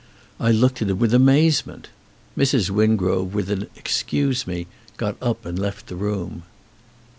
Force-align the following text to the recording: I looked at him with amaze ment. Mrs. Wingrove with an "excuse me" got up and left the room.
I 0.39 0.49
looked 0.49 0.81
at 0.81 0.89
him 0.89 0.97
with 0.97 1.13
amaze 1.13 1.63
ment. 1.67 1.89
Mrs. 2.35 2.71
Wingrove 2.71 3.35
with 3.35 3.51
an 3.51 3.67
"excuse 3.75 4.47
me" 4.47 4.65
got 4.97 5.15
up 5.21 5.45
and 5.45 5.59
left 5.59 5.85
the 5.85 5.95
room. 5.95 6.41